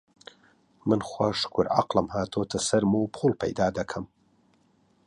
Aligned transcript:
من 0.87 0.99
خوا 1.07 1.27
شوکور 1.39 1.67
عەقڵم 1.75 2.07
هاتۆتە 2.15 2.59
سەرم 2.67 2.91
و 2.95 3.11
پووڵ 3.13 3.31
پەیدا 3.41 3.67
دەکەم 3.77 4.05